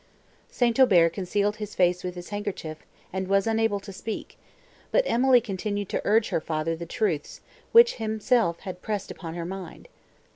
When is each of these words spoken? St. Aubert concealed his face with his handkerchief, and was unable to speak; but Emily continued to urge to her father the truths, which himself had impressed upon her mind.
St. 0.49 0.79
Aubert 0.79 1.11
concealed 1.13 1.57
his 1.57 1.75
face 1.75 2.03
with 2.03 2.15
his 2.15 2.29
handkerchief, 2.29 2.79
and 3.13 3.27
was 3.27 3.45
unable 3.45 3.79
to 3.81 3.93
speak; 3.93 4.39
but 4.89 5.03
Emily 5.05 5.39
continued 5.39 5.89
to 5.89 6.01
urge 6.03 6.29
to 6.29 6.31
her 6.37 6.41
father 6.41 6.75
the 6.75 6.87
truths, 6.87 7.41
which 7.71 7.97
himself 7.97 8.61
had 8.61 8.77
impressed 8.77 9.11
upon 9.11 9.35
her 9.35 9.45
mind. 9.45 9.89